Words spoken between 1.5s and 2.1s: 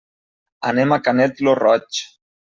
Roig.